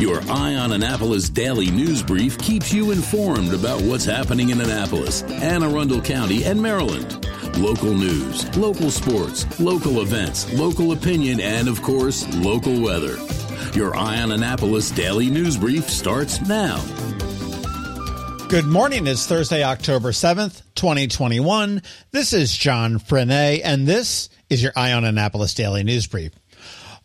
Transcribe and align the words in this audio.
Your 0.00 0.22
Eye 0.30 0.54
on 0.54 0.72
Annapolis 0.72 1.28
daily 1.28 1.70
news 1.70 2.02
brief 2.02 2.38
keeps 2.38 2.72
you 2.72 2.90
informed 2.90 3.52
about 3.52 3.82
what's 3.82 4.06
happening 4.06 4.48
in 4.48 4.58
Annapolis, 4.58 5.22
Anne 5.24 5.62
Arundel 5.62 6.00
County, 6.00 6.42
and 6.44 6.58
Maryland. 6.58 7.26
Local 7.58 7.92
news, 7.92 8.56
local 8.56 8.90
sports, 8.90 9.60
local 9.60 10.00
events, 10.00 10.50
local 10.54 10.92
opinion, 10.92 11.38
and 11.38 11.68
of 11.68 11.82
course, 11.82 12.26
local 12.36 12.80
weather. 12.80 13.18
Your 13.74 13.94
Eye 13.94 14.22
on 14.22 14.32
Annapolis 14.32 14.90
daily 14.90 15.28
news 15.28 15.58
brief 15.58 15.90
starts 15.90 16.40
now. 16.48 16.82
Good 18.48 18.64
morning. 18.64 19.06
It's 19.06 19.26
Thursday, 19.26 19.62
October 19.62 20.12
7th, 20.12 20.62
2021. 20.76 21.82
This 22.10 22.32
is 22.32 22.56
John 22.56 23.00
Frenaye, 23.00 23.60
and 23.62 23.86
this 23.86 24.30
is 24.48 24.62
your 24.62 24.72
Eye 24.74 24.94
on 24.94 25.04
Annapolis 25.04 25.52
daily 25.52 25.84
news 25.84 26.06
brief. 26.06 26.32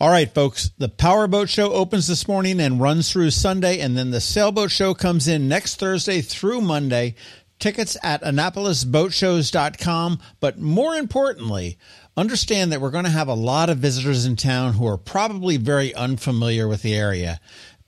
All 0.06 0.12
right, 0.12 0.32
folks, 0.32 0.70
the 0.78 0.88
Powerboat 0.88 1.50
Show 1.50 1.74
opens 1.74 2.06
this 2.06 2.28
morning 2.28 2.60
and 2.60 2.80
runs 2.80 3.12
through 3.12 3.32
Sunday, 3.32 3.80
and 3.80 3.98
then 3.98 4.12
the 4.12 4.22
Sailboat 4.22 4.70
Show 4.70 4.94
comes 4.94 5.28
in 5.28 5.48
next 5.48 5.80
Thursday 5.80 6.22
through 6.22 6.62
Monday. 6.62 7.16
Tickets 7.58 7.98
at 8.04 8.22
AnnapolisBoatShows.com. 8.22 10.20
But 10.40 10.60
more 10.60 10.94
importantly, 10.94 11.80
understand 12.16 12.72
that 12.72 12.82
we're 12.82 12.92
going 12.92 13.06
to 13.06 13.10
have 13.10 13.30
a 13.30 13.34
lot 13.34 13.72
of 13.72 13.80
visitors 13.80 14.28
in 14.28 14.36
town 14.36 14.74
who 14.74 14.86
are 14.86 15.00
probably 15.00 15.58
very 15.58 15.92
unfamiliar 15.96 16.68
with 16.68 16.84
the 16.84 16.94
area. 16.94 17.40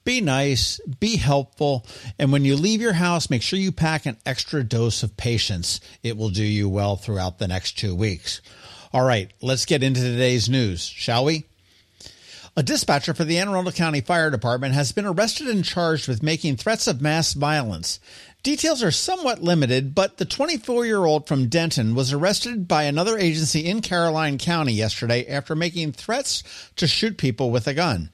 Be 0.03 0.19
nice, 0.19 0.79
be 0.99 1.17
helpful, 1.17 1.85
and 2.17 2.31
when 2.31 2.43
you 2.43 2.55
leave 2.55 2.81
your 2.81 2.93
house, 2.93 3.29
make 3.29 3.43
sure 3.43 3.59
you 3.59 3.71
pack 3.71 4.07
an 4.07 4.17
extra 4.25 4.63
dose 4.63 5.03
of 5.03 5.17
patience. 5.17 5.79
It 6.01 6.17
will 6.17 6.31
do 6.31 6.43
you 6.43 6.67
well 6.67 6.95
throughout 6.95 7.37
the 7.37 7.47
next 7.47 7.77
two 7.77 7.93
weeks. 7.93 8.41
All 8.91 9.05
right, 9.05 9.31
let's 9.39 9.65
get 9.65 9.83
into 9.83 10.01
today's 10.01 10.49
news, 10.49 10.83
shall 10.83 11.23
we? 11.23 11.45
A 12.57 12.63
dispatcher 12.63 13.13
for 13.13 13.23
the 13.23 13.37
Anne 13.37 13.49
Arundel 13.49 13.71
County 13.71 14.01
Fire 14.01 14.31
Department 14.31 14.73
has 14.73 14.91
been 14.91 15.05
arrested 15.05 15.47
and 15.47 15.63
charged 15.63 16.07
with 16.07 16.23
making 16.23 16.57
threats 16.57 16.87
of 16.87 17.03
mass 17.03 17.33
violence. 17.33 17.99
Details 18.41 18.81
are 18.81 18.89
somewhat 18.89 19.43
limited, 19.43 19.93
but 19.93 20.17
the 20.17 20.25
24 20.25 20.83
year 20.83 21.05
old 21.05 21.27
from 21.27 21.49
Denton 21.49 21.93
was 21.93 22.11
arrested 22.11 22.67
by 22.67 22.85
another 22.85 23.15
agency 23.15 23.67
in 23.67 23.81
Caroline 23.81 24.39
County 24.39 24.73
yesterday 24.73 25.27
after 25.27 25.55
making 25.55 25.91
threats 25.91 26.41
to 26.77 26.87
shoot 26.87 27.19
people 27.19 27.51
with 27.51 27.67
a 27.67 27.75
gun. 27.75 28.09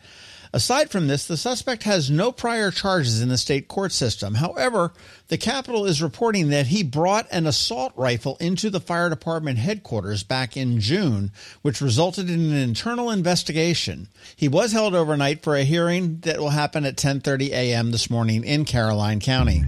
Aside 0.55 0.91
from 0.91 1.07
this, 1.07 1.25
the 1.25 1.35
suspect 1.35 1.81
has 1.81 2.11
no 2.11 2.31
prior 2.31 2.69
charges 2.69 3.23
in 3.23 3.29
the 3.29 3.39
state 3.39 3.67
court 3.67 3.91
system. 3.91 4.35
However, 4.35 4.93
the 5.27 5.37
Capital 5.37 5.87
is 5.87 5.99
reporting 5.99 6.49
that 6.49 6.67
he 6.67 6.83
brought 6.83 7.25
an 7.31 7.47
assault 7.47 7.91
rifle 7.95 8.37
into 8.39 8.69
the 8.69 8.79
fire 8.79 9.09
department 9.09 9.57
headquarters 9.57 10.21
back 10.21 10.55
in 10.55 10.79
June, 10.79 11.31
which 11.63 11.81
resulted 11.81 12.29
in 12.29 12.39
an 12.39 12.55
internal 12.55 13.09
investigation. 13.09 14.09
He 14.35 14.47
was 14.47 14.73
held 14.73 14.93
overnight 14.93 15.41
for 15.41 15.55
a 15.55 15.63
hearing 15.63 16.19
that 16.19 16.39
will 16.39 16.51
happen 16.51 16.85
at 16.85 16.97
10:30 16.97 17.49
a.m. 17.49 17.89
this 17.89 18.11
morning 18.11 18.43
in 18.43 18.65
Caroline 18.65 19.19
County. 19.19 19.63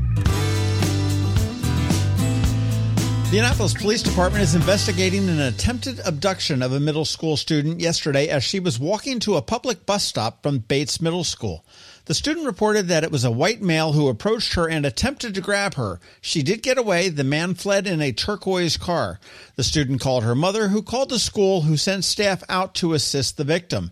The 3.32 3.40
Annapolis 3.40 3.74
Police 3.74 4.04
Department 4.04 4.44
is 4.44 4.54
investigating 4.54 5.28
an 5.28 5.42
attempted 5.42 6.00
abduction 6.06 6.62
of 6.62 6.72
a 6.72 6.80
middle 6.80 7.06
school 7.06 7.36
student 7.36 7.80
yesterday 7.80 8.28
as 8.30 8.44
she 8.44 8.60
was 8.60 8.80
walking 8.80 9.20
to 9.22 9.36
a 9.36 9.42
public 9.42 9.88
bus 9.88 10.04
stop 10.04 10.44
from 10.44 10.60
Bates 10.60 11.02
Middle 11.02 11.24
School. 11.24 11.66
The 12.06 12.14
student 12.14 12.46
reported 12.46 12.88
that 12.88 13.04
it 13.04 13.12
was 13.12 13.26
a 13.26 13.32
white 13.32 13.64
male 13.64 13.94
who 13.94 14.10
approached 14.10 14.54
her 14.54 14.70
and 14.70 14.86
attempted 14.86 15.34
to 15.34 15.42
grab 15.42 15.74
her. 15.74 16.00
She 16.22 16.44
did 16.44 16.62
get 16.62 16.78
away. 16.78 17.10
The 17.10 17.24
man 17.24 17.56
fled 17.56 17.88
in 17.88 18.00
a 18.00 18.12
turquoise 18.12 18.78
car. 18.78 19.20
The 19.56 19.64
student 19.64 20.02
called 20.02 20.24
her 20.24 20.36
mother, 20.36 20.68
who 20.68 20.84
called 20.84 21.10
the 21.10 21.18
school, 21.18 21.62
who 21.62 21.78
sent 21.78 22.06
staff 22.06 22.44
out 22.48 22.76
to 22.76 22.94
assist 22.94 23.38
the 23.38 23.44
victim. 23.44 23.90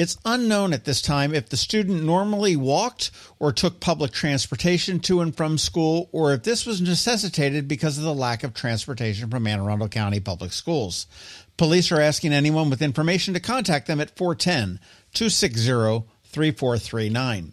It's 0.00 0.16
unknown 0.24 0.72
at 0.72 0.86
this 0.86 1.02
time 1.02 1.34
if 1.34 1.50
the 1.50 1.58
student 1.58 2.02
normally 2.02 2.56
walked 2.56 3.10
or 3.38 3.52
took 3.52 3.80
public 3.80 4.12
transportation 4.12 4.98
to 5.00 5.20
and 5.20 5.36
from 5.36 5.58
school, 5.58 6.08
or 6.10 6.32
if 6.32 6.42
this 6.42 6.64
was 6.64 6.80
necessitated 6.80 7.68
because 7.68 7.98
of 7.98 8.04
the 8.04 8.14
lack 8.14 8.42
of 8.42 8.54
transportation 8.54 9.28
from 9.28 9.46
Anne 9.46 9.60
Arundel 9.60 9.88
County 9.88 10.18
Public 10.18 10.54
Schools. 10.54 11.06
Police 11.58 11.92
are 11.92 12.00
asking 12.00 12.32
anyone 12.32 12.70
with 12.70 12.80
information 12.80 13.34
to 13.34 13.40
contact 13.40 13.88
them 13.88 14.00
at 14.00 14.16
410 14.16 14.80
260 15.12 16.06
3439. 16.24 17.52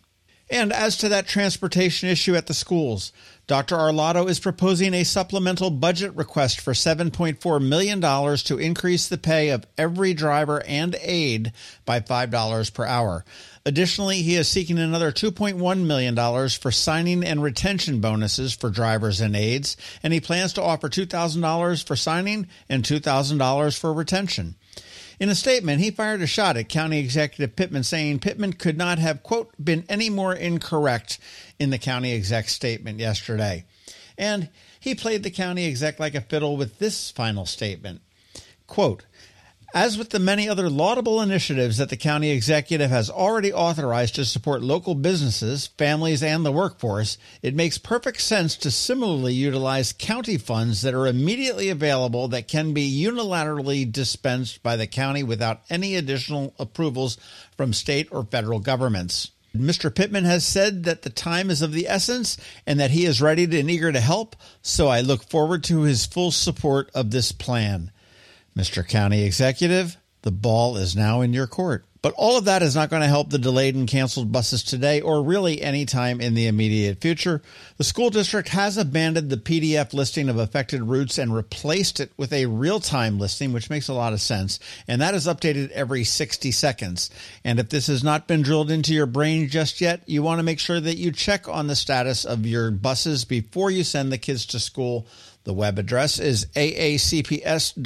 And 0.50 0.72
as 0.72 0.98
to 0.98 1.10
that 1.10 1.28
transportation 1.28 2.08
issue 2.08 2.36
at 2.36 2.48
the 2.48 2.54
schools, 2.54 3.12
Dr. 3.48 3.76
Arlotto 3.76 4.28
is 4.28 4.40
proposing 4.40 4.94
a 4.94 5.04
supplemental 5.04 5.70
budget 5.72 6.16
request 6.16 6.62
for 6.62 6.74
$7.4 6.74 7.66
million 7.66 8.02
to 8.02 8.58
increase 8.58 9.08
the 9.08 9.18
pay 9.18 9.50
of 9.50 9.66
every 9.78 10.14
driver 10.14 10.64
and 10.66 10.96
aide 11.02 11.52
by 11.86 12.00
$5 12.00 12.74
per 12.74 12.86
hour. 12.86 13.26
Additionally, 13.66 14.22
he 14.22 14.36
is 14.36 14.48
seeking 14.48 14.80
another 14.80 15.12
$2.1 15.12 15.86
million 15.86 16.50
for 16.50 16.72
signing 16.72 17.26
and 17.26 17.44
retention 17.44 18.00
bonuses 18.00 18.54
for 18.54 18.70
drivers 18.70 19.20
and 19.20 19.36
aides, 19.36 19.76
and 20.02 20.14
he 20.14 20.22
plans 20.22 20.54
to 20.54 20.64
offer 20.64 20.88
$2,000 20.88 21.86
for 21.86 21.96
signing 21.98 22.48
and 22.70 22.84
$2,000 22.84 23.78
for 23.78 23.94
retention. 23.94 24.56
In 25.20 25.30
a 25.30 25.36
statement, 25.36 25.82
he 25.82 25.90
fired 25.90 26.22
a 26.22 26.28
shot 26.28 26.58
at 26.58 26.70
County 26.70 27.00
Executive 27.00 27.56
Pittman, 27.56 27.84
saying 27.84 28.20
Pittman 28.20 28.54
could 28.54 28.78
not 28.78 29.00
have, 29.00 29.24
quote, 29.24 29.52
been 29.64 29.84
any 29.90 30.12
more 30.12 30.34
incorrect 30.34 31.18
in 31.58 31.72
the 31.72 31.80
county 31.80 32.14
exec 32.14 32.50
statement 32.50 33.00
yesterday. 33.00 33.66
And 34.16 34.50
he 34.80 34.94
played 34.94 35.24
the 35.24 35.32
county 35.32 35.66
exec 35.66 36.00
like 36.00 36.14
a 36.14 36.22
fiddle 36.22 36.56
with 36.56 36.78
this 36.78 37.10
final 37.10 37.46
statement. 37.48 38.02
Quote, 38.68 39.06
as 39.74 39.98
with 39.98 40.10
the 40.12 40.20
many 40.20 40.48
other 40.48 40.70
laudable 40.70 41.22
initiatives 41.22 41.78
that 41.78 41.90
the 41.90 41.98
county 41.98 42.32
executive 42.32 42.90
has 42.90 43.10
already 43.10 43.52
authorized 43.52 44.16
to 44.16 44.26
support 44.26 44.62
local 44.62 44.96
businesses, 44.96 45.68
families, 45.78 46.24
and 46.24 46.46
the 46.46 46.52
workforce, 46.52 47.18
it 47.42 47.54
makes 47.54 47.78
perfect 47.78 48.22
sense 48.22 48.56
to 48.56 48.72
similarly 48.72 49.34
utilize 49.34 49.92
county 49.92 50.38
funds 50.38 50.82
that 50.82 50.94
are 50.94 51.06
immediately 51.06 51.70
available 51.70 52.28
that 52.30 52.48
can 52.48 52.74
be 52.74 52.90
unilaterally 52.90 53.90
dispensed 53.92 54.64
by 54.64 54.76
the 54.76 54.88
county 54.88 55.22
without 55.22 55.62
any 55.70 55.96
additional 55.96 56.54
approvals 56.58 57.18
from 57.56 57.74
state 57.74 58.08
or 58.12 58.24
federal 58.24 58.60
governments. 58.60 59.32
Mr. 59.56 59.94
Pittman 59.94 60.26
has 60.26 60.46
said 60.46 60.84
that 60.84 61.02
the 61.02 61.10
time 61.10 61.50
is 61.50 61.62
of 61.62 61.74
the 61.74 61.88
essence 61.88 62.38
and 62.66 62.80
that 62.80 62.92
he 62.92 63.06
is 63.06 63.22
ready 63.22 63.44
and 63.44 63.70
eager 63.72 63.92
to 63.92 64.00
help, 64.00 64.36
so 64.62 64.88
I 64.88 65.02
look 65.02 65.24
forward 65.30 65.64
to 65.66 65.82
his 65.82 66.06
full 66.06 66.32
support 66.32 66.92
of 66.94 67.12
this 67.12 67.32
plan. 67.32 67.92
Mr. 68.58 68.86
County 68.86 69.24
Executive, 69.24 69.98
the 70.22 70.32
ball 70.32 70.78
is 70.78 70.96
now 70.96 71.22
in 71.22 71.34
your 71.34 71.48
court. 71.48 71.86
But 72.02 72.14
all 72.16 72.38
of 72.38 72.46
that 72.46 72.62
is 72.62 72.76
not 72.76 72.90
going 72.90 73.02
to 73.02 73.08
help 73.08 73.30
the 73.30 73.38
delayed 73.38 73.76
and 73.76 73.88
canceled 73.88 74.32
buses 74.32 74.64
today 74.64 75.02
or 75.02 75.22
really 75.22 75.62
any 75.62 75.86
time 75.86 76.22
in 76.22 76.36
the 76.36 76.48
immediate 76.48 77.02
future. 77.02 77.42
The 77.78 77.84
school 77.84 78.10
district 78.10 78.48
has 78.50 78.78
abandoned 78.78 79.30
the 79.30 79.38
PDF 79.38 79.94
listing 79.94 80.30
of 80.30 80.38
affected 80.38 80.84
routes 80.84 81.18
and 81.18 81.36
replaced 81.36 82.00
it 82.00 82.12
with 82.16 82.32
a 82.32 82.46
real 82.46 82.80
time 82.80 83.20
listing, 83.20 83.52
which 83.52 83.70
makes 83.70 83.90
a 83.90 83.94
lot 83.94 84.14
of 84.14 84.22
sense. 84.22 84.60
And 84.88 85.02
that 85.02 85.16
is 85.16 85.28
updated 85.28 85.72
every 85.72 86.04
60 86.04 86.52
seconds. 86.52 87.10
And 87.44 87.60
if 87.60 87.70
this 87.70 87.88
has 87.88 88.04
not 88.04 88.28
been 88.28 88.42
drilled 88.42 88.72
into 88.72 88.94
your 88.94 89.08
brain 89.08 89.50
just 89.50 89.82
yet, 89.82 90.08
you 90.08 90.24
want 90.24 90.40
to 90.40 90.44
make 90.44 90.60
sure 90.60 90.80
that 90.80 90.98
you 90.98 91.12
check 91.12 91.50
on 91.50 91.68
the 91.68 91.76
status 91.76 92.26
of 92.26 92.46
your 92.46 92.72
buses 92.72 93.26
before 93.26 93.72
you 93.72 93.84
send 93.84 94.12
the 94.12 94.18
kids 94.18 94.46
to 94.48 94.60
school. 94.60 95.08
The 95.46 95.54
web 95.54 95.80
address 95.80 96.20
is 96.20 96.46
aacps.org 96.56 97.82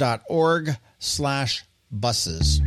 slash 0.98 1.64
buses. 1.92 2.60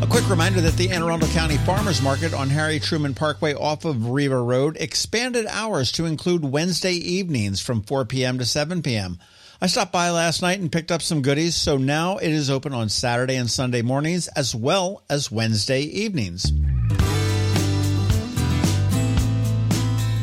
A 0.00 0.06
quick 0.08 0.30
reminder 0.30 0.60
that 0.60 0.74
the 0.76 0.90
Anne 0.90 1.02
Arundel 1.02 1.28
County 1.30 1.58
Farmers 1.58 2.00
Market 2.00 2.32
on 2.32 2.48
Harry 2.48 2.78
Truman 2.78 3.14
Parkway 3.14 3.52
off 3.52 3.84
of 3.84 4.08
Riva 4.08 4.40
Road 4.40 4.76
expanded 4.78 5.44
hours 5.46 5.90
to 5.92 6.06
include 6.06 6.44
Wednesday 6.44 6.92
evenings 6.92 7.60
from 7.60 7.82
4 7.82 8.04
p.m. 8.04 8.38
to 8.38 8.44
7 8.44 8.80
p.m. 8.82 9.18
I 9.60 9.66
stopped 9.66 9.90
by 9.90 10.10
last 10.10 10.40
night 10.40 10.60
and 10.60 10.70
picked 10.70 10.92
up 10.92 11.02
some 11.02 11.20
goodies, 11.20 11.56
so 11.56 11.78
now 11.78 12.18
it 12.18 12.30
is 12.30 12.48
open 12.48 12.72
on 12.72 12.88
Saturday 12.88 13.34
and 13.34 13.50
Sunday 13.50 13.82
mornings 13.82 14.28
as 14.28 14.54
well 14.54 15.02
as 15.10 15.32
Wednesday 15.32 15.82
evenings. 15.82 16.52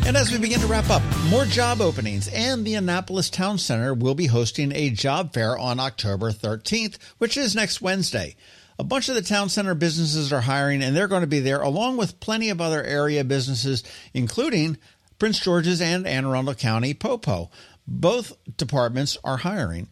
And 0.05 0.15
as 0.15 0.31
we 0.31 0.37
begin 0.37 0.59
to 0.59 0.67
wrap 0.67 0.91
up, 0.91 1.01
more 1.31 1.45
job 1.45 1.81
openings 1.81 2.27
and 2.27 2.63
the 2.63 2.75
Annapolis 2.75 3.31
Town 3.31 3.57
Center 3.57 3.91
will 3.91 4.13
be 4.13 4.27
hosting 4.27 4.71
a 4.71 4.91
job 4.91 5.33
fair 5.33 5.57
on 5.57 5.79
October 5.79 6.31
13th, 6.31 6.99
which 7.17 7.35
is 7.37 7.55
next 7.55 7.81
Wednesday. 7.81 8.35
A 8.77 8.83
bunch 8.83 9.09
of 9.09 9.15
the 9.15 9.23
town 9.23 9.49
center 9.49 9.73
businesses 9.73 10.31
are 10.31 10.41
hiring 10.41 10.83
and 10.83 10.95
they're 10.95 11.07
going 11.07 11.21
to 11.21 11.27
be 11.27 11.39
there 11.39 11.59
along 11.59 11.97
with 11.97 12.19
plenty 12.19 12.51
of 12.51 12.61
other 12.61 12.83
area 12.83 13.23
businesses, 13.23 13.83
including 14.13 14.77
Prince 15.17 15.39
George's 15.39 15.81
and 15.81 16.05
Anne 16.05 16.25
Arundel 16.25 16.53
County 16.53 16.93
Popo. 16.93 17.49
Both 17.87 18.37
departments 18.57 19.17
are 19.23 19.37
hiring. 19.37 19.87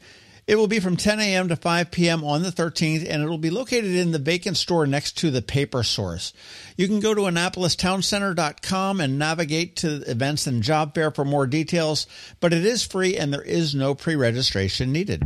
It 0.46 0.58
will 0.58 0.68
be 0.68 0.82
from 0.82 0.98
10 0.98 1.22
a.m. 1.22 1.48
to 1.48 1.56
5 1.56 1.90
p.m. 1.90 2.24
on 2.24 2.44
the 2.44 2.50
13th, 2.50 3.10
and 3.10 3.24
it 3.24 3.28
will 3.28 3.38
be 3.38 3.50
located 3.50 3.92
in 3.96 4.12
the 4.12 4.20
vacant 4.20 4.58
store 4.58 4.86
next 4.86 5.18
to 5.20 5.32
the 5.32 5.42
paper 5.42 5.84
source. 5.84 6.34
You 6.76 6.88
can 6.88 7.00
go 7.00 7.14
to 7.14 7.22
AnnapolisTownCenter.com 7.22 9.00
and 9.00 9.18
navigate 9.18 9.78
to 9.78 10.04
events 10.10 10.46
and 10.46 10.62
job 10.62 10.96
fair 10.96 11.12
for 11.12 11.24
more 11.24 11.48
details, 11.48 12.08
but 12.42 12.52
it 12.52 12.66
is 12.66 12.86
free 12.86 13.16
and 13.16 13.34
there 13.34 13.42
is 13.42 13.74
no 13.74 13.96
pre 13.96 14.16
registration 14.16 14.92
needed. 14.92 15.24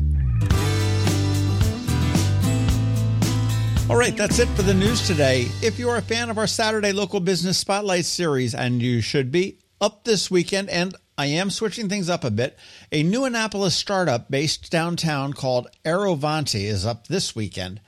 All 3.90 3.96
right, 3.96 4.16
that's 4.16 4.38
it 4.38 4.50
for 4.50 4.62
the 4.62 4.74
news 4.74 5.08
today. 5.08 5.48
If 5.64 5.80
you're 5.80 5.96
a 5.96 6.02
fan 6.02 6.30
of 6.30 6.38
our 6.38 6.46
Saturday 6.46 6.92
Local 6.92 7.22
Business 7.22 7.58
Spotlight 7.58 8.06
series, 8.06 8.54
and 8.54 8.82
you 8.82 9.02
should 9.02 9.32
be, 9.32 9.60
up 9.82 10.04
this 10.04 10.30
weekend, 10.30 10.70
and 10.70 10.94
I 11.20 11.26
am 11.26 11.50
switching 11.50 11.90
things 11.90 12.10
up 12.10 12.24
a 12.24 12.30
bit. 12.30 12.58
A 12.92 13.02
new 13.02 13.26
Annapolis 13.26 13.76
startup 13.76 14.30
based 14.30 14.70
downtown 14.70 15.34
called 15.34 15.68
Aerovanti 15.84 16.66
is 16.66 16.86
up 16.86 17.08
this 17.08 17.36
weekend. 17.36 17.82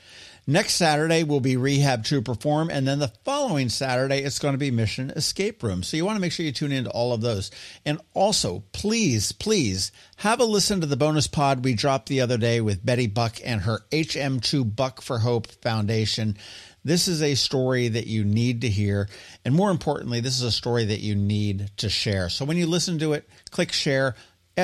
Next 0.50 0.74
Saturday 0.74 1.24
will 1.24 1.42
be 1.42 1.57
Rehab 1.57 2.06
to 2.06 2.24
Perform, 2.24 2.72
and 2.72 2.88
then 2.88 2.98
the 2.98 3.13
following 3.24 3.69
Saturday 3.69 4.24
it's 4.24 4.40
going 4.40 4.56
to 4.56 4.57
be 4.57 4.72
Mission 4.72 5.12
Escape 5.12 5.62
Room. 5.62 5.84
So 5.84 5.96
you 5.96 6.04
want 6.04 6.16
to 6.16 6.19
make 6.19 6.31
sure 6.31 6.44
you 6.44 6.51
tune 6.51 6.72
into 6.72 6.90
all 6.90 7.13
of 7.13 7.22
those. 7.22 7.51
And 7.86 8.01
also, 8.16 8.63
please, 8.72 9.31
please 9.31 9.92
have 10.18 10.40
a 10.40 10.46
listen 10.46 10.81
to 10.81 10.88
the 10.88 10.98
bonus 10.98 11.28
pod 11.28 11.63
we 11.63 11.75
dropped 11.75 12.10
the 12.10 12.22
other 12.22 12.40
day 12.40 12.62
with 12.62 12.84
Betty 12.84 13.06
Buck 13.06 13.38
and 13.46 13.62
her 13.62 13.81
HM2 13.92 14.75
Buck 14.75 15.04
for 15.04 15.19
Hope 15.19 15.46
Foundation. 15.62 16.36
This 16.84 17.07
is 17.07 17.22
a 17.22 17.36
story 17.36 17.88
that 17.88 18.07
you 18.07 18.24
need 18.24 18.62
to 18.62 18.69
hear. 18.69 19.07
And 19.45 19.54
more 19.54 19.69
importantly, 19.69 20.19
this 20.19 20.38
is 20.38 20.42
a 20.42 20.52
story 20.52 20.86
that 20.86 21.02
you 21.02 21.13
need 21.13 21.69
to 21.78 21.90
share. 21.90 22.28
So 22.28 22.44
when 22.44 22.57
you 22.57 22.66
listen 22.66 22.98
to 22.98 23.13
it, 23.13 23.30
click 23.52 23.72
share, 23.72 24.16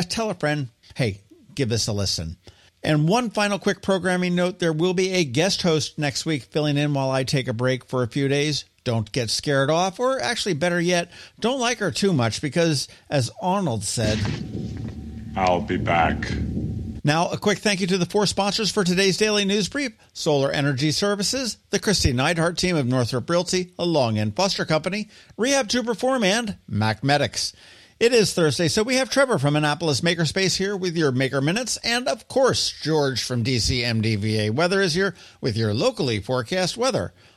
tell 0.10 0.32
a 0.32 0.34
friend, 0.34 0.70
hey, 0.96 1.22
give 1.54 1.70
this 1.70 1.86
a 1.86 1.94
listen. 1.94 2.38
And 2.86 3.08
one 3.08 3.32
final 3.32 3.58
quick 3.58 3.82
programming 3.82 4.36
note 4.36 4.60
there 4.60 4.72
will 4.72 4.94
be 4.94 5.12
a 5.14 5.26
guest 5.26 5.64
host 5.64 5.98
next 5.98 6.24
week 6.24 6.44
filling 6.44 6.78
in 6.78 6.94
while 6.94 7.10
I 7.10 7.24
take 7.24 7.48
a 7.48 7.54
break 7.54 7.84
for 7.84 8.04
a 8.04 8.08
few 8.08 8.28
days. 8.28 8.66
Don't 8.84 9.12
get 9.12 9.32
scared 9.32 9.72
off, 9.72 10.00
or 10.00 10.22
actually, 10.22 10.54
better 10.54 10.80
yet, 10.80 11.10
don't 11.40 11.60
like 11.60 11.80
her 11.80 11.90
too 11.90 12.14
much 12.14 12.44
because, 12.44 12.88
as 13.10 13.32
Arnold 13.42 13.84
said, 13.84 14.20
I'll 15.36 15.62
be 15.62 15.78
back. 15.78 16.32
Now, 17.04 17.30
a 17.30 17.40
quick 17.40 17.58
thank 17.58 17.82
you 17.82 17.88
to 17.88 17.98
the 17.98 18.06
four 18.06 18.28
sponsors 18.28 18.72
for 18.72 18.84
today's 18.84 19.18
daily 19.18 19.46
news 19.46 19.68
brief 19.68 19.94
Solar 20.14 20.52
Energy 20.52 20.92
Services, 20.92 21.58
the 21.72 21.80
Kristi 21.80 22.14
Neidhardt 22.14 22.58
team 22.58 22.76
of 22.76 22.86
Northrop 22.86 23.28
Realty, 23.28 23.74
a 23.80 23.86
Long 23.86 24.20
and 24.20 24.36
Foster 24.36 24.64
Company, 24.64 25.10
Rehab 25.38 25.70
to 25.70 25.84
Perform, 25.84 26.24
and 26.24 26.58
MacMedics. 26.70 27.56
It 27.98 28.12
is 28.12 28.34
Thursday, 28.34 28.68
so 28.68 28.84
we 28.84 28.96
have 28.96 29.10
Trevor 29.10 29.40
from 29.40 29.56
Annapolis 29.56 30.02
Makerspace 30.02 30.58
here 30.58 30.76
with 30.76 30.98
your 30.98 31.14
Maker 31.14 31.40
Minutes, 31.40 31.78
and 31.78 32.10
of 32.10 32.28
course, 32.28 32.70
George 32.70 33.24
from 33.24 33.42
DCMDVA 33.42 34.52
Weather 34.52 34.82
is 34.82 34.96
here 34.96 35.16
with 35.40 35.56
your 35.56 35.74
locally 35.74 36.20
forecast 36.20 36.76
weather. 36.76 37.14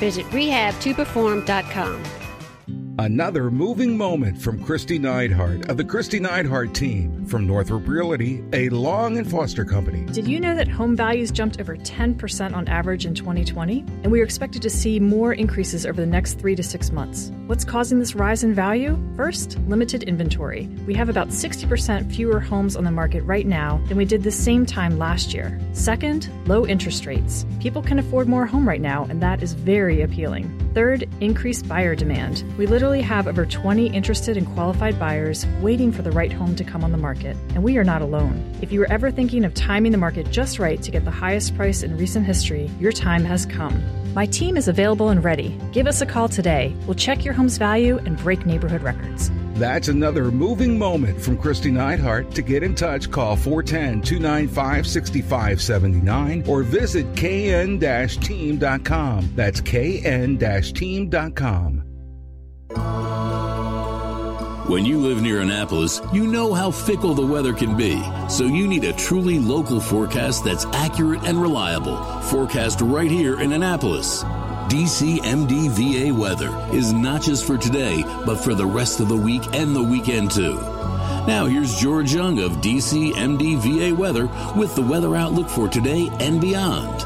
visit 0.00 0.26
visit 0.26 0.26
rehabtoperform.com. 0.26 2.19
Another 3.00 3.50
moving 3.50 3.96
moment 3.96 4.36
from 4.36 4.62
Kristi 4.62 5.00
Neidhardt 5.00 5.70
of 5.70 5.78
the 5.78 5.84
Kristi 5.84 6.20
Neidhardt 6.20 6.74
team 6.74 7.24
from 7.24 7.46
Northrop 7.46 7.88
Realty, 7.88 8.44
a 8.52 8.68
Long 8.68 9.16
and 9.16 9.30
Foster 9.30 9.64
company. 9.64 10.04
Did 10.12 10.28
you 10.28 10.38
know 10.38 10.54
that 10.54 10.68
home 10.68 10.94
values 10.96 11.30
jumped 11.30 11.58
over 11.62 11.78
10% 11.78 12.54
on 12.54 12.68
average 12.68 13.06
in 13.06 13.14
2020? 13.14 13.78
And 14.02 14.12
we 14.12 14.20
are 14.20 14.24
expected 14.24 14.60
to 14.60 14.68
see 14.68 15.00
more 15.00 15.32
increases 15.32 15.86
over 15.86 15.98
the 15.98 16.06
next 16.06 16.34
three 16.34 16.54
to 16.54 16.62
six 16.62 16.92
months. 16.92 17.32
What's 17.46 17.64
causing 17.64 18.00
this 18.00 18.14
rise 18.14 18.44
in 18.44 18.52
value? 18.52 18.98
First, 19.16 19.58
limited 19.66 20.02
inventory. 20.02 20.66
We 20.86 20.92
have 20.92 21.08
about 21.08 21.28
60% 21.28 22.14
fewer 22.14 22.38
homes 22.38 22.76
on 22.76 22.84
the 22.84 22.90
market 22.90 23.22
right 23.22 23.46
now 23.46 23.80
than 23.88 23.96
we 23.96 24.04
did 24.04 24.24
the 24.24 24.30
same 24.30 24.66
time 24.66 24.98
last 24.98 25.32
year. 25.32 25.58
Second, 25.72 26.28
low 26.46 26.66
interest 26.66 27.06
rates. 27.06 27.46
People 27.60 27.80
can 27.80 27.98
afford 27.98 28.28
more 28.28 28.44
home 28.44 28.68
right 28.68 28.82
now, 28.82 29.06
and 29.08 29.22
that 29.22 29.42
is 29.42 29.54
very 29.54 30.02
appealing. 30.02 30.54
Third, 30.72 31.08
increased 31.20 31.66
buyer 31.66 31.96
demand. 31.96 32.44
We 32.56 32.66
literally 32.66 33.02
have 33.02 33.26
over 33.26 33.44
20 33.44 33.88
interested 33.88 34.36
and 34.36 34.46
qualified 34.46 35.00
buyers 35.00 35.44
waiting 35.60 35.90
for 35.90 36.02
the 36.02 36.12
right 36.12 36.32
home 36.32 36.54
to 36.54 36.62
come 36.62 36.84
on 36.84 36.92
the 36.92 36.98
market, 36.98 37.36
and 37.54 37.64
we 37.64 37.76
are 37.76 37.84
not 37.84 38.02
alone. 38.02 38.56
If 38.62 38.70
you 38.70 38.80
are 38.82 38.92
ever 38.92 39.10
thinking 39.10 39.44
of 39.44 39.52
timing 39.54 39.90
the 39.90 39.98
market 39.98 40.30
just 40.30 40.60
right 40.60 40.80
to 40.80 40.90
get 40.92 41.04
the 41.04 41.10
highest 41.10 41.56
price 41.56 41.82
in 41.82 41.96
recent 41.96 42.24
history, 42.24 42.70
your 42.78 42.92
time 42.92 43.24
has 43.24 43.46
come. 43.46 43.82
My 44.14 44.26
team 44.26 44.56
is 44.56 44.68
available 44.68 45.08
and 45.08 45.24
ready. 45.24 45.58
Give 45.72 45.88
us 45.88 46.02
a 46.02 46.06
call 46.06 46.28
today. 46.28 46.72
We'll 46.86 46.94
check 46.94 47.24
your 47.24 47.34
home's 47.34 47.58
value 47.58 47.98
and 47.98 48.16
break 48.18 48.46
neighborhood 48.46 48.82
records. 48.82 49.32
That's 49.60 49.88
another 49.88 50.30
moving 50.30 50.78
moment 50.78 51.20
from 51.20 51.36
Kristi 51.36 51.70
Neidhardt. 51.70 52.32
To 52.32 52.40
get 52.40 52.62
in 52.62 52.74
touch, 52.74 53.10
call 53.10 53.36
410 53.36 54.00
295 54.00 54.86
6579 54.86 56.44
or 56.48 56.62
visit 56.62 57.14
kn 57.14 57.78
team.com. 57.78 59.32
That's 59.36 59.60
kn 59.60 60.38
team.com. 60.38 61.82
When 64.66 64.86
you 64.86 64.98
live 64.98 65.20
near 65.20 65.40
Annapolis, 65.40 66.00
you 66.10 66.26
know 66.26 66.54
how 66.54 66.70
fickle 66.70 67.12
the 67.12 67.26
weather 67.26 67.52
can 67.52 67.76
be. 67.76 68.02
So 68.30 68.44
you 68.44 68.66
need 68.66 68.84
a 68.84 68.94
truly 68.94 69.38
local 69.38 69.78
forecast 69.78 70.42
that's 70.42 70.64
accurate 70.72 71.24
and 71.24 71.42
reliable. 71.42 71.98
Forecast 72.22 72.80
right 72.80 73.10
here 73.10 73.38
in 73.40 73.52
Annapolis. 73.52 74.24
DCMDVA 74.70 76.16
weather 76.16 76.56
is 76.72 76.92
not 76.92 77.22
just 77.22 77.44
for 77.44 77.58
today, 77.58 78.04
but 78.24 78.36
for 78.36 78.54
the 78.54 78.64
rest 78.64 79.00
of 79.00 79.08
the 79.08 79.16
week 79.16 79.42
and 79.52 79.74
the 79.74 79.82
weekend 79.82 80.30
too. 80.30 80.54
Now 81.26 81.46
here's 81.46 81.74
George 81.80 82.14
Young 82.14 82.38
of 82.38 82.52
DCMDVA 82.60 83.96
weather 83.96 84.30
with 84.56 84.76
the 84.76 84.82
weather 84.82 85.16
outlook 85.16 85.48
for 85.48 85.68
today 85.68 86.08
and 86.20 86.40
beyond. 86.40 87.02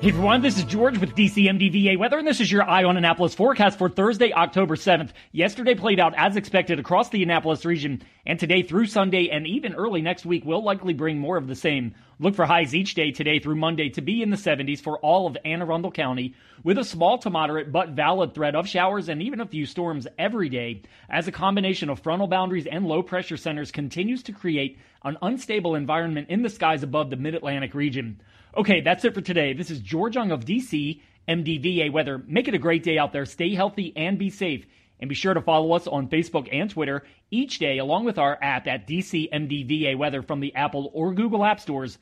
Hey 0.00 0.08
everyone, 0.08 0.42
this 0.42 0.56
is 0.56 0.64
George 0.64 0.98
with 0.98 1.14
DCMDVA 1.14 1.98
Weather, 1.98 2.18
and 2.18 2.26
this 2.26 2.40
is 2.40 2.50
your 2.50 2.62
Eye 2.62 2.84
on 2.84 2.96
Annapolis 2.96 3.34
forecast 3.34 3.76
for 3.76 3.90
Thursday, 3.90 4.32
October 4.32 4.74
7th. 4.74 5.10
Yesterday 5.30 5.74
played 5.74 6.00
out 6.00 6.14
as 6.16 6.36
expected 6.36 6.78
across 6.80 7.10
the 7.10 7.22
Annapolis 7.22 7.66
region, 7.66 8.02
and 8.24 8.40
today 8.40 8.62
through 8.62 8.86
Sunday 8.86 9.28
and 9.28 9.46
even 9.46 9.74
early 9.74 10.00
next 10.00 10.24
week 10.24 10.44
will 10.46 10.64
likely 10.64 10.94
bring 10.94 11.18
more 11.18 11.36
of 11.36 11.46
the 11.48 11.54
same. 11.54 11.94
Look 12.22 12.34
for 12.34 12.44
highs 12.44 12.74
each 12.74 12.92
day 12.92 13.12
today 13.12 13.38
through 13.38 13.54
Monday 13.54 13.88
to 13.88 14.02
be 14.02 14.22
in 14.22 14.28
the 14.28 14.36
70s 14.36 14.82
for 14.82 14.98
all 14.98 15.26
of 15.26 15.38
Anne 15.42 15.62
Arundel 15.62 15.90
County, 15.90 16.34
with 16.62 16.76
a 16.76 16.84
small 16.84 17.16
to 17.16 17.30
moderate 17.30 17.72
but 17.72 17.92
valid 17.92 18.34
threat 18.34 18.54
of 18.54 18.68
showers 18.68 19.08
and 19.08 19.22
even 19.22 19.40
a 19.40 19.46
few 19.46 19.64
storms 19.64 20.06
every 20.18 20.50
day, 20.50 20.82
as 21.08 21.28
a 21.28 21.32
combination 21.32 21.88
of 21.88 22.00
frontal 22.00 22.26
boundaries 22.26 22.66
and 22.66 22.84
low 22.84 23.02
pressure 23.02 23.38
centers 23.38 23.72
continues 23.72 24.22
to 24.24 24.32
create 24.32 24.78
an 25.02 25.16
unstable 25.22 25.74
environment 25.74 26.28
in 26.28 26.42
the 26.42 26.50
skies 26.50 26.82
above 26.82 27.08
the 27.08 27.16
mid 27.16 27.34
Atlantic 27.34 27.72
region. 27.72 28.20
Okay, 28.54 28.82
that's 28.82 29.06
it 29.06 29.14
for 29.14 29.22
today. 29.22 29.54
This 29.54 29.70
is 29.70 29.80
George 29.80 30.14
Young 30.14 30.30
of 30.30 30.44
DC, 30.44 31.00
MDVA 31.26 31.90
Weather. 31.90 32.22
Make 32.26 32.48
it 32.48 32.54
a 32.54 32.58
great 32.58 32.82
day 32.82 32.98
out 32.98 33.14
there. 33.14 33.24
Stay 33.24 33.54
healthy 33.54 33.94
and 33.96 34.18
be 34.18 34.28
safe. 34.28 34.66
And 35.00 35.08
be 35.08 35.14
sure 35.14 35.32
to 35.32 35.40
follow 35.40 35.72
us 35.72 35.86
on 35.86 36.10
Facebook 36.10 36.50
and 36.52 36.68
Twitter 36.68 37.04
each 37.30 37.58
day, 37.58 37.78
along 37.78 38.04
with 38.04 38.18
our 38.18 38.38
app 38.42 38.66
at 38.66 38.86
DC 38.86 39.30
MDVA 39.32 39.96
Weather 39.96 40.20
from 40.20 40.40
the 40.40 40.54
Apple 40.54 40.90
or 40.92 41.14
Google 41.14 41.42
App 41.42 41.58
Stores, 41.58 41.96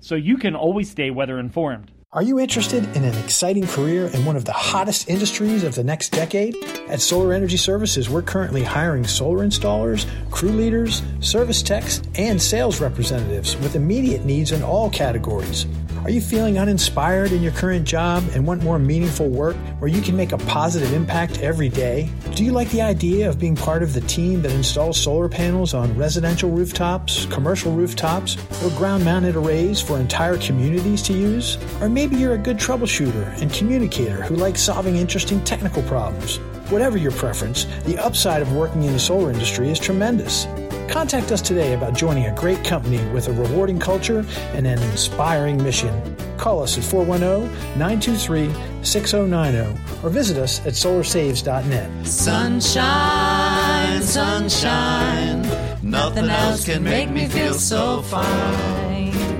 so 0.00 0.14
you 0.14 0.36
can 0.36 0.54
always 0.54 0.90
stay 0.90 1.10
weather 1.10 1.38
informed. 1.38 1.90
Are 2.14 2.22
you 2.22 2.38
interested 2.38 2.84
in 2.94 3.04
an 3.04 3.16
exciting 3.24 3.66
career 3.66 4.06
in 4.08 4.26
one 4.26 4.36
of 4.36 4.44
the 4.44 4.52
hottest 4.52 5.08
industries 5.08 5.64
of 5.64 5.74
the 5.74 5.82
next 5.82 6.10
decade? 6.10 6.54
At 6.88 7.00
Solar 7.00 7.32
Energy 7.32 7.56
Services, 7.56 8.10
we're 8.10 8.20
currently 8.20 8.62
hiring 8.62 9.06
solar 9.06 9.46
installers, 9.46 10.06
crew 10.30 10.50
leaders, 10.50 11.02
service 11.20 11.62
techs, 11.62 12.02
and 12.16 12.40
sales 12.40 12.82
representatives 12.82 13.56
with 13.56 13.76
immediate 13.76 14.26
needs 14.26 14.52
in 14.52 14.62
all 14.62 14.90
categories. 14.90 15.64
Are 16.04 16.10
you 16.10 16.20
feeling 16.20 16.58
uninspired 16.58 17.30
in 17.30 17.42
your 17.42 17.52
current 17.52 17.86
job 17.86 18.24
and 18.34 18.44
want 18.44 18.64
more 18.64 18.76
meaningful 18.76 19.28
work 19.28 19.54
where 19.78 19.88
you 19.88 20.02
can 20.02 20.16
make 20.16 20.32
a 20.32 20.38
positive 20.38 20.92
impact 20.92 21.38
every 21.38 21.68
day? 21.68 22.10
Do 22.34 22.44
you 22.44 22.50
like 22.50 22.68
the 22.70 22.82
idea 22.82 23.28
of 23.28 23.38
being 23.38 23.54
part 23.54 23.84
of 23.84 23.94
the 23.94 24.00
team 24.00 24.42
that 24.42 24.50
installs 24.50 25.00
solar 25.00 25.28
panels 25.28 25.74
on 25.74 25.96
residential 25.96 26.50
rooftops, 26.50 27.26
commercial 27.26 27.72
rooftops, 27.72 28.36
or 28.64 28.70
ground 28.70 29.04
mounted 29.04 29.36
arrays 29.36 29.80
for 29.80 30.00
entire 30.00 30.38
communities 30.38 31.02
to 31.02 31.12
use? 31.12 31.56
Or 31.80 31.88
maybe 31.88 32.16
you're 32.16 32.34
a 32.34 32.38
good 32.38 32.58
troubleshooter 32.58 33.40
and 33.40 33.52
communicator 33.52 34.24
who 34.24 34.34
likes 34.34 34.60
solving 34.60 34.96
interesting 34.96 35.44
technical 35.44 35.84
problems. 35.84 36.38
Whatever 36.68 36.98
your 36.98 37.12
preference, 37.12 37.66
the 37.84 37.96
upside 38.04 38.42
of 38.42 38.52
working 38.56 38.82
in 38.82 38.92
the 38.92 38.98
solar 38.98 39.30
industry 39.30 39.70
is 39.70 39.78
tremendous. 39.78 40.48
Contact 40.92 41.32
us 41.32 41.40
today 41.40 41.72
about 41.72 41.94
joining 41.94 42.26
a 42.26 42.34
great 42.34 42.62
company 42.64 43.02
with 43.14 43.28
a 43.28 43.32
rewarding 43.32 43.78
culture 43.78 44.26
and 44.52 44.66
an 44.66 44.78
inspiring 44.90 45.56
mission. 45.62 45.90
Call 46.36 46.62
us 46.62 46.76
at 46.76 46.84
410 46.84 47.50
923 47.78 48.52
6090 48.84 49.80
or 50.04 50.10
visit 50.10 50.36
us 50.36 50.60
at 50.66 50.74
solarsaves.net. 50.74 52.06
Sunshine, 52.06 54.02
sunshine, 54.02 55.42
nothing 55.82 56.28
else 56.28 56.66
can 56.66 56.84
make 56.84 57.08
me 57.08 57.26
feel 57.26 57.54
so 57.54 58.02
fine. 58.02 59.31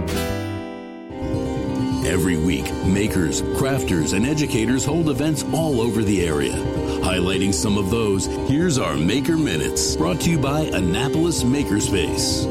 Every 2.05 2.37
week, 2.37 2.65
makers, 2.85 3.43
crafters, 3.43 4.13
and 4.13 4.27
educators 4.27 4.85
hold 4.85 5.09
events 5.09 5.45
all 5.53 5.81
over 5.81 6.03
the 6.03 6.27
area. 6.27 6.55
Highlighting 7.01 7.55
some 7.55 7.79
of 7.79 7.91
those, 7.91 8.27
here's 8.49 8.77
our 8.77 8.97
Maker 8.97 9.37
Minutes, 9.37 9.95
brought 9.95 10.21
to 10.23 10.31
you 10.31 10.39
by 10.39 10.63
Annapolis 10.63 11.45
Makerspace. 11.45 12.45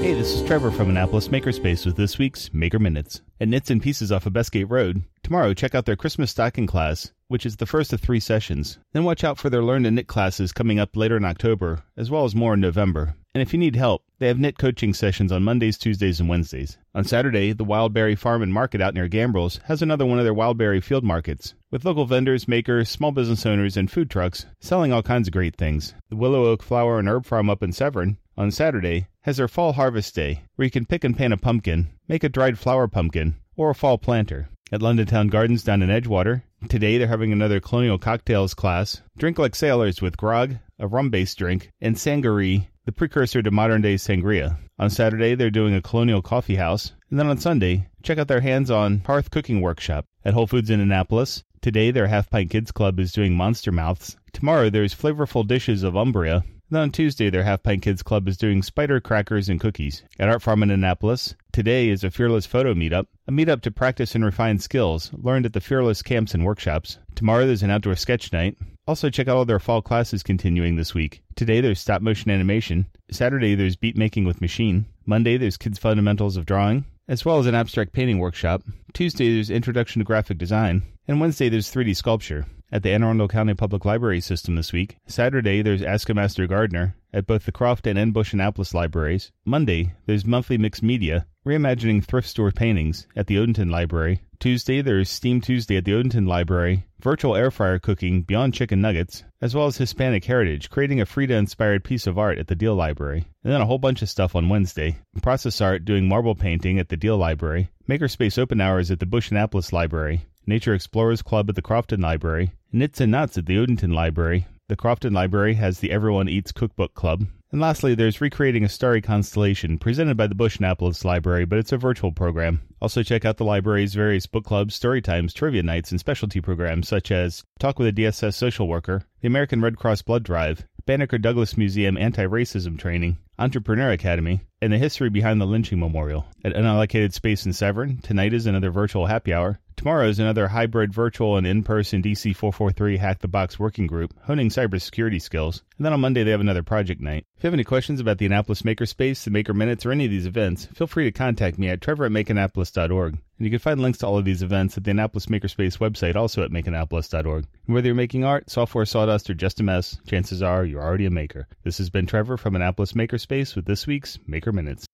Hey, 0.00 0.14
this 0.14 0.32
is 0.32 0.42
Trevor 0.46 0.70
from 0.70 0.88
Annapolis 0.88 1.28
Makerspace 1.28 1.84
with 1.84 1.96
this 1.96 2.16
week's 2.16 2.54
Maker 2.54 2.78
Minutes. 2.78 3.20
At 3.38 3.48
Knits 3.48 3.68
and 3.68 3.82
Pieces 3.82 4.10
off 4.10 4.24
of 4.24 4.32
Bestgate 4.32 4.70
Road, 4.70 5.02
tomorrow 5.22 5.52
check 5.52 5.74
out 5.74 5.84
their 5.84 5.94
Christmas 5.94 6.30
stocking 6.30 6.66
class, 6.66 7.12
which 7.28 7.44
is 7.44 7.56
the 7.56 7.66
first 7.66 7.92
of 7.92 8.00
three 8.00 8.18
sessions. 8.18 8.78
Then 8.94 9.04
watch 9.04 9.24
out 9.24 9.36
for 9.36 9.50
their 9.50 9.62
Learn 9.62 9.82
to 9.82 9.90
Knit 9.90 10.06
classes 10.06 10.52
coming 10.52 10.80
up 10.80 10.96
later 10.96 11.18
in 11.18 11.26
October, 11.26 11.82
as 11.98 12.10
well 12.10 12.24
as 12.24 12.34
more 12.34 12.54
in 12.54 12.60
November. 12.60 13.14
And 13.34 13.42
if 13.42 13.52
you 13.52 13.58
need 13.58 13.76
help, 13.76 14.02
they 14.20 14.28
have 14.28 14.38
knit 14.38 14.58
coaching 14.58 14.92
sessions 14.92 15.32
on 15.32 15.42
Mondays, 15.42 15.78
Tuesdays, 15.78 16.20
and 16.20 16.28
Wednesdays. 16.28 16.76
On 16.94 17.04
Saturday, 17.04 17.52
the 17.52 17.64
Wildberry 17.64 18.16
Farm 18.16 18.42
and 18.42 18.52
Market 18.52 18.82
out 18.82 18.94
near 18.94 19.08
Gambrills 19.08 19.60
has 19.62 19.80
another 19.80 20.04
one 20.04 20.18
of 20.18 20.24
their 20.24 20.34
Wildberry 20.34 20.82
field 20.82 21.04
markets, 21.04 21.54
with 21.70 21.86
local 21.86 22.04
vendors, 22.04 22.46
makers, 22.46 22.90
small 22.90 23.12
business 23.12 23.46
owners, 23.46 23.78
and 23.78 23.90
food 23.90 24.10
trucks 24.10 24.44
selling 24.60 24.92
all 24.92 25.02
kinds 25.02 25.26
of 25.26 25.32
great 25.32 25.56
things. 25.56 25.94
The 26.10 26.16
Willow 26.16 26.44
Oak 26.44 26.62
Flower 26.62 26.98
and 26.98 27.08
Herb 27.08 27.24
Farm 27.24 27.50
up 27.50 27.62
in 27.62 27.72
Severn 27.72 28.18
on 28.36 28.50
Saturday 28.50 29.08
has 29.22 29.38
their 29.38 29.48
Fall 29.48 29.72
Harvest 29.72 30.14
Day, 30.14 30.42
where 30.54 30.64
you 30.64 30.70
can 30.70 30.86
pick 30.86 31.02
and 31.02 31.16
pan 31.16 31.32
a 31.32 31.36
pumpkin, 31.36 31.88
make 32.06 32.22
a 32.22 32.28
dried 32.28 32.58
flower 32.58 32.88
pumpkin, 32.88 33.36
or 33.56 33.70
a 33.70 33.74
fall 33.74 33.98
planter. 33.98 34.48
At 34.72 34.82
London 34.82 35.06
Town 35.06 35.28
Gardens 35.28 35.64
down 35.64 35.82
in 35.82 35.90
Edgewater, 35.90 36.42
today 36.68 36.96
they're 36.96 37.08
having 37.08 37.32
another 37.32 37.58
colonial 37.58 37.98
cocktails 37.98 38.54
class. 38.54 39.02
Drink 39.18 39.38
like 39.38 39.56
sailors 39.56 40.00
with 40.00 40.16
grog, 40.16 40.56
a 40.78 40.86
rum 40.86 41.10
based 41.10 41.36
drink, 41.38 41.70
and 41.80 41.98
sangaree, 41.98 42.69
the 42.84 42.92
precursor 42.92 43.42
to 43.42 43.50
modern 43.50 43.82
day 43.82 43.96
sangria. 43.96 44.58
On 44.78 44.90
Saturday, 44.90 45.34
they're 45.34 45.50
doing 45.50 45.74
a 45.74 45.82
colonial 45.82 46.22
coffee 46.22 46.56
house. 46.56 46.92
And 47.10 47.18
then 47.18 47.26
on 47.26 47.38
Sunday, 47.38 47.88
check 48.02 48.18
out 48.18 48.28
their 48.28 48.40
hands 48.40 48.70
on 48.70 49.02
hearth 49.06 49.30
cooking 49.30 49.60
workshop 49.60 50.06
at 50.24 50.34
Whole 50.34 50.46
Foods 50.46 50.70
in 50.70 50.80
Annapolis. 50.80 51.44
Today, 51.60 51.90
their 51.90 52.06
Half 52.06 52.30
Pint 52.30 52.50
Kids 52.50 52.72
Club 52.72 52.98
is 52.98 53.12
doing 53.12 53.34
monster 53.34 53.70
mouths. 53.70 54.16
Tomorrow, 54.32 54.70
there's 54.70 54.94
flavorful 54.94 55.46
dishes 55.46 55.82
of 55.82 55.94
Umbria. 55.94 56.42
Then 56.70 56.82
on 56.82 56.90
Tuesday, 56.90 57.30
their 57.30 57.42
Half 57.42 57.64
Pint 57.64 57.82
Kids 57.82 58.02
Club 58.02 58.28
is 58.28 58.36
doing 58.36 58.62
spider 58.62 59.00
crackers 59.00 59.48
and 59.48 59.60
cookies. 59.60 60.04
At 60.18 60.28
Art 60.28 60.40
Farm 60.40 60.62
in 60.62 60.70
Annapolis, 60.70 61.34
today 61.52 61.88
is 61.88 62.04
a 62.04 62.10
Fearless 62.10 62.46
Photo 62.46 62.74
Meetup, 62.74 63.06
a 63.26 63.32
meetup 63.32 63.60
to 63.62 63.70
practice 63.72 64.14
and 64.14 64.24
refine 64.24 64.58
skills 64.60 65.10
learned 65.12 65.46
at 65.46 65.52
the 65.52 65.60
Fearless 65.60 66.00
camps 66.00 66.32
and 66.32 66.44
workshops. 66.44 66.98
Tomorrow, 67.16 67.46
there's 67.46 67.64
an 67.64 67.70
outdoor 67.70 67.96
sketch 67.96 68.32
night. 68.32 68.56
Also, 68.90 69.08
check 69.08 69.28
out 69.28 69.36
all 69.36 69.44
their 69.44 69.60
fall 69.60 69.80
classes 69.80 70.24
continuing 70.24 70.74
this 70.74 70.94
week. 70.94 71.22
Today, 71.36 71.60
there's 71.60 71.78
stop 71.78 72.02
motion 72.02 72.28
animation. 72.28 72.86
Saturday, 73.12 73.54
there's 73.54 73.76
beat 73.76 73.96
making 73.96 74.24
with 74.24 74.40
machine. 74.40 74.84
Monday, 75.06 75.36
there's 75.36 75.56
kids' 75.56 75.78
fundamentals 75.78 76.36
of 76.36 76.44
drawing, 76.44 76.84
as 77.06 77.24
well 77.24 77.38
as 77.38 77.46
an 77.46 77.54
abstract 77.54 77.92
painting 77.92 78.18
workshop. 78.18 78.64
Tuesday, 78.92 79.32
there's 79.32 79.48
introduction 79.48 80.00
to 80.00 80.04
graphic 80.04 80.38
design. 80.38 80.82
And 81.06 81.20
Wednesday, 81.20 81.48
there's 81.48 81.72
3D 81.72 81.94
sculpture 81.94 82.46
at 82.72 82.82
the 82.82 82.90
Anne 82.90 83.04
Arundel 83.04 83.28
County 83.28 83.54
Public 83.54 83.84
Library 83.84 84.20
System 84.20 84.56
this 84.56 84.72
week. 84.72 84.96
Saturday, 85.06 85.62
there's 85.62 85.84
Ask 85.84 86.10
a 86.10 86.14
Master 86.14 86.48
Gardener 86.48 86.96
at 87.12 87.28
both 87.28 87.44
the 87.44 87.52
Croft 87.52 87.86
and 87.86 87.96
Enbush 87.96 88.32
Annapolis 88.32 88.74
libraries. 88.74 89.30
Monday, 89.44 89.92
there's 90.06 90.26
monthly 90.26 90.58
mixed 90.58 90.82
media, 90.82 91.28
reimagining 91.46 92.04
thrift 92.04 92.26
store 92.26 92.50
paintings 92.50 93.06
at 93.14 93.28
the 93.28 93.36
Odenton 93.36 93.70
Library. 93.70 94.20
Tuesday, 94.40 94.80
there's 94.80 95.10
Steam 95.10 95.42
Tuesday 95.42 95.76
at 95.76 95.84
the 95.84 95.92
Odenton 95.92 96.26
Library, 96.26 96.86
virtual 96.98 97.36
air 97.36 97.50
fryer 97.50 97.78
cooking 97.78 98.22
beyond 98.22 98.54
chicken 98.54 98.80
nuggets, 98.80 99.22
as 99.42 99.54
well 99.54 99.66
as 99.66 99.76
Hispanic 99.76 100.24
heritage, 100.24 100.70
creating 100.70 100.98
a 100.98 101.04
Frida 101.04 101.34
inspired 101.34 101.84
piece 101.84 102.06
of 102.06 102.18
art 102.18 102.38
at 102.38 102.46
the 102.46 102.54
Deale 102.54 102.74
Library. 102.74 103.26
And 103.44 103.52
then 103.52 103.60
a 103.60 103.66
whole 103.66 103.76
bunch 103.76 104.00
of 104.00 104.08
stuff 104.08 104.34
on 104.34 104.48
Wednesday. 104.48 104.96
Process 105.20 105.60
art 105.60 105.84
doing 105.84 106.08
marble 106.08 106.34
painting 106.34 106.78
at 106.78 106.88
the 106.88 106.96
Deale 106.96 107.18
Library, 107.18 107.68
Makerspace 107.86 108.38
open 108.38 108.62
hours 108.62 108.90
at 108.90 108.98
the 108.98 109.04
Bush 109.04 109.30
Annapolis 109.30 109.74
Library, 109.74 110.22
Nature 110.46 110.72
Explorers 110.72 111.20
Club 111.20 111.50
at 111.50 111.54
the 111.54 111.60
Crofton 111.60 112.00
Library, 112.00 112.52
Knits 112.72 113.02
and 113.02 113.12
Knots 113.12 113.36
at 113.36 113.44
the 113.44 113.56
Odenton 113.56 113.92
Library. 113.92 114.46
The 114.70 114.76
Crofton 114.76 115.12
Library 115.12 115.52
has 115.54 115.80
the 115.80 115.90
Everyone 115.90 116.30
Eats 116.30 116.50
Cookbook 116.50 116.94
Club. 116.94 117.26
And 117.52 117.60
lastly, 117.60 117.96
there's 117.96 118.20
Recreating 118.20 118.62
a 118.62 118.68
Starry 118.68 119.02
Constellation, 119.02 119.76
presented 119.76 120.16
by 120.16 120.28
the 120.28 120.36
Bush 120.36 120.58
Annapolis 120.58 121.04
Library, 121.04 121.44
but 121.44 121.58
it's 121.58 121.72
a 121.72 121.76
virtual 121.76 122.12
program. 122.12 122.60
Also, 122.80 123.02
check 123.02 123.24
out 123.24 123.38
the 123.38 123.44
library's 123.44 123.92
various 123.92 124.26
book 124.26 124.44
clubs, 124.44 124.76
story 124.76 125.02
times, 125.02 125.34
trivia 125.34 125.64
nights, 125.64 125.90
and 125.90 125.98
specialty 125.98 126.40
programs 126.40 126.86
such 126.86 127.10
as 127.10 127.42
Talk 127.58 127.80
with 127.80 127.88
a 127.88 127.92
DSS 127.92 128.34
Social 128.34 128.68
Worker, 128.68 129.02
the 129.20 129.26
American 129.26 129.60
Red 129.60 129.76
Cross 129.76 130.02
Blood 130.02 130.22
Drive, 130.22 130.64
Banneker 130.86 131.18
Douglass 131.18 131.56
Museum 131.56 131.98
Anti 131.98 132.24
Racism 132.24 132.78
Training, 132.78 133.18
Entrepreneur 133.36 133.90
Academy, 133.90 134.42
and 134.62 134.72
the 134.72 134.78
history 134.78 135.10
behind 135.10 135.40
the 135.40 135.46
lynching 135.46 135.80
memorial. 135.80 136.26
At 136.44 136.54
Unallocated 136.54 137.12
Space 137.12 137.46
in 137.46 137.52
Severn, 137.52 137.98
tonight 137.98 138.32
is 138.32 138.46
another 138.46 138.70
virtual 138.70 139.06
happy 139.06 139.34
hour. 139.34 139.58
Tomorrow 139.80 140.08
is 140.08 140.18
another 140.18 140.46
hybrid 140.46 140.92
virtual 140.92 141.38
and 141.38 141.46
in 141.46 141.62
person 141.62 142.02
DC 142.02 142.36
443 142.36 142.98
Hack 142.98 143.20
the 143.20 143.28
Box 143.28 143.58
working 143.58 143.86
group, 143.86 144.12
honing 144.24 144.50
cybersecurity 144.50 145.22
skills. 145.22 145.62
And 145.78 145.86
then 145.86 145.94
on 145.94 146.02
Monday, 146.02 146.22
they 146.22 146.32
have 146.32 146.42
another 146.42 146.62
project 146.62 147.00
night. 147.00 147.24
If 147.38 147.44
you 147.44 147.46
have 147.46 147.54
any 147.54 147.64
questions 147.64 147.98
about 147.98 148.18
the 148.18 148.26
Annapolis 148.26 148.60
Makerspace, 148.60 149.24
the 149.24 149.30
Maker 149.30 149.54
Minutes, 149.54 149.86
or 149.86 149.90
any 149.90 150.04
of 150.04 150.10
these 150.10 150.26
events, 150.26 150.66
feel 150.66 150.86
free 150.86 151.04
to 151.04 151.12
contact 151.12 151.58
me 151.58 151.70
at 151.70 151.80
trevor 151.80 152.04
at 152.04 152.12
makeannapolis.org. 152.12 153.12
And 153.14 153.22
you 153.38 153.48
can 153.48 153.58
find 153.58 153.80
links 153.80 154.00
to 154.00 154.06
all 154.06 154.18
of 154.18 154.26
these 154.26 154.42
events 154.42 154.76
at 154.76 154.84
the 154.84 154.90
Annapolis 154.90 155.24
Makerspace 155.24 155.78
website, 155.78 156.14
also 156.14 156.42
at 156.42 156.50
makeannapolis.org. 156.50 157.46
And 157.66 157.74
whether 157.74 157.86
you're 157.86 157.94
making 157.94 158.22
art, 158.22 158.50
software, 158.50 158.84
sawdust, 158.84 159.30
or 159.30 159.34
just 159.34 159.60
a 159.60 159.62
mess, 159.62 159.96
chances 160.06 160.42
are 160.42 160.62
you're 160.62 160.82
already 160.82 161.06
a 161.06 161.10
maker. 161.10 161.48
This 161.64 161.78
has 161.78 161.88
been 161.88 162.04
Trevor 162.04 162.36
from 162.36 162.54
Annapolis 162.54 162.92
Makerspace 162.92 163.56
with 163.56 163.64
this 163.64 163.86
week's 163.86 164.18
Maker 164.26 164.52
Minutes. 164.52 164.84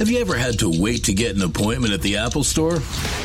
Have 0.00 0.08
you 0.08 0.18
ever 0.22 0.34
had 0.34 0.60
to 0.60 0.80
wait 0.80 1.04
to 1.04 1.12
get 1.12 1.36
an 1.36 1.42
appointment 1.42 1.92
at 1.92 2.00
the 2.00 2.16
Apple 2.16 2.42
Store? 2.42 2.80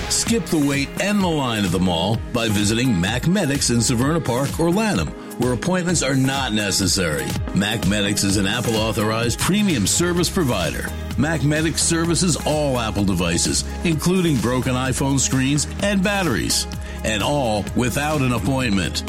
Skip 0.09 0.45
the 0.47 0.57
wait 0.57 0.89
and 0.99 1.21
the 1.21 1.27
line 1.27 1.63
at 1.63 1.71
the 1.71 1.79
mall 1.79 2.17
by 2.33 2.49
visiting 2.49 2.89
MacMedics 2.89 3.71
in 3.71 3.77
Severna 3.77 4.23
Park 4.23 4.59
or 4.59 4.69
Lanham, 4.69 5.07
where 5.39 5.53
appointments 5.53 6.03
are 6.03 6.17
not 6.17 6.51
necessary. 6.51 7.23
MacMedics 7.53 8.25
is 8.25 8.35
an 8.35 8.45
Apple 8.45 8.75
authorized 8.75 9.39
premium 9.39 9.87
service 9.87 10.29
provider. 10.29 10.89
MacMedics 11.15 11.79
services 11.79 12.35
all 12.45 12.77
Apple 12.77 13.05
devices, 13.05 13.63
including 13.85 14.35
broken 14.35 14.73
iPhone 14.73 15.17
screens 15.17 15.67
and 15.81 16.03
batteries, 16.03 16.67
and 17.05 17.23
all 17.23 17.63
without 17.77 18.19
an 18.19 18.33
appointment. 18.33 19.01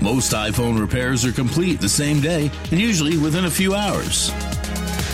Most 0.00 0.32
iPhone 0.32 0.80
repairs 0.80 1.22
are 1.26 1.32
complete 1.32 1.82
the 1.82 1.88
same 1.88 2.22
day 2.22 2.50
and 2.70 2.80
usually 2.80 3.18
within 3.18 3.44
a 3.44 3.50
few 3.50 3.74
hours. 3.74 4.32